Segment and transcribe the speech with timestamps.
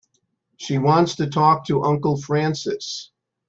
[0.57, 3.11] She wants to talk to Uncle Francis.